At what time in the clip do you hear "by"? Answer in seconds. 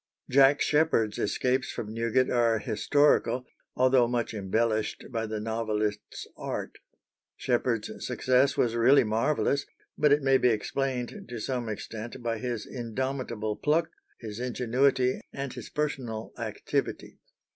5.11-5.27, 12.23-12.39